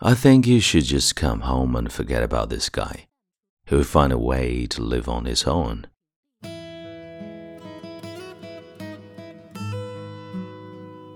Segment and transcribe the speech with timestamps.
[0.00, 3.08] I think you should just come home and forget about this guy.
[3.66, 5.86] He'll find a way to live on his own.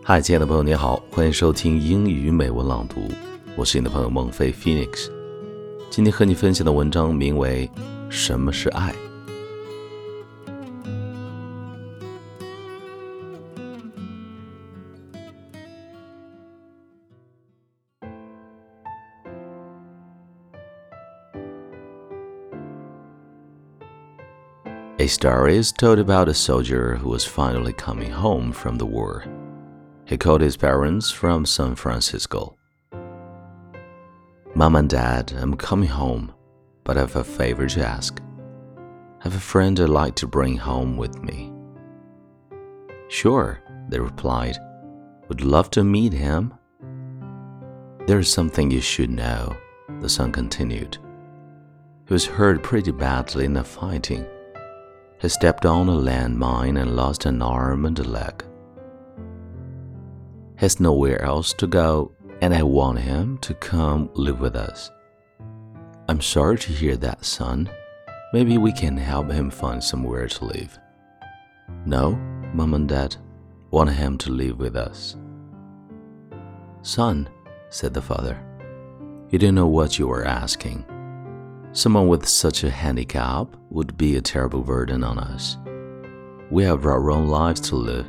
[0.03, 3.09] 嗨，亲爱的朋友，你好，欢迎收听英语美文朗读，
[3.55, 5.09] 我是你的朋友孟非 Phoenix。
[5.89, 7.71] 今天和你分享的文章名为
[8.11, 8.93] 《什么是爱》。
[25.03, 29.25] A story is told about a soldier who was finally coming home from the war.
[30.05, 32.57] He called his parents from San Francisco.
[34.55, 36.33] Mom and Dad, I'm coming home,
[36.85, 38.21] but I have a favor to ask.
[39.19, 41.53] I have a friend I'd like to bring home with me.
[43.09, 44.57] Sure, they replied.
[45.29, 46.55] Would love to meet him.
[48.07, 49.57] There's something you should know,
[49.99, 50.97] the son continued.
[52.07, 54.25] He was hurt pretty badly in the fighting.
[55.23, 58.45] He stepped on a landmine and lost an arm and a leg
[60.63, 64.93] has nowhere else to go, and I want him to come live with us.
[66.09, 67.69] I'm sorry to hear that, son.
[68.33, 70.79] Maybe we can help him find somewhere to live.
[71.85, 72.13] No,
[72.55, 73.17] Mom and Dad
[73.73, 75.17] want him to live with us.
[76.83, 77.29] Son,
[77.69, 78.41] said the father,
[79.31, 80.85] you don't know what you are asking.
[81.75, 85.57] Someone with such a handicap would be a terrible burden on us.
[86.51, 88.07] We have our own lives to live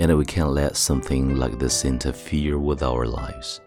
[0.00, 3.60] and we can't let something like this interfere with our lives.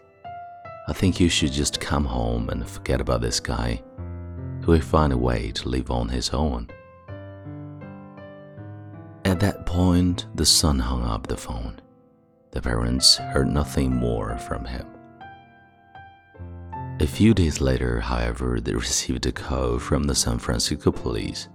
[0.89, 3.81] I think you should just come home and forget about this guy.
[4.59, 6.69] He will find a way to live on his own.
[9.23, 11.79] At that point, the son hung up the phone.
[12.51, 14.85] The parents heard nothing more from him.
[17.01, 21.49] A few days later, however, they received a call from the San Francisco police.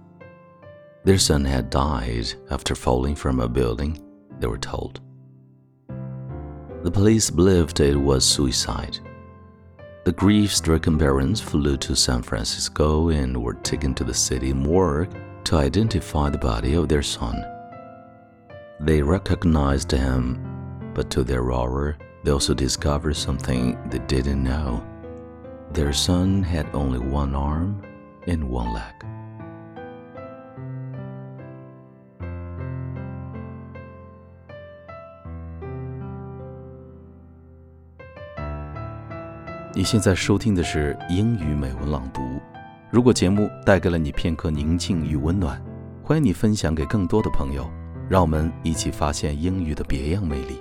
[1.05, 3.97] Their son had died after falling from a building
[4.41, 4.99] they were told.
[6.83, 8.99] The police believed it was suicide.
[10.03, 15.15] The grief stricken parents flew to San Francisco and were taken to the city morgue
[15.45, 17.41] to identify the body of their son.
[18.81, 24.83] They recognized him, but to their horror, they also discovered something they didn't know.
[25.77, 27.75] Their son had only one arm
[28.25, 28.95] and one leg.
[39.75, 42.23] 你现在收听的是英语美文朗读。
[42.89, 45.61] 如果节目带给了你片刻宁静与温暖，
[46.03, 47.69] 欢迎你分享给更多的朋友，
[48.09, 50.59] 让我们一起发现英语的别样魅力。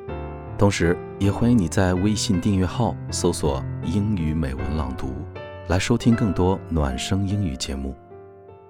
[0.59, 5.15] 同时，也欢迎你在微信订阅号搜索“英语美文朗读”，
[5.69, 7.95] 来收听更多暖声英语节目。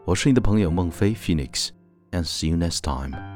[0.04, 3.35] 我是你的朋友孟非 Phoenix，and see you next time。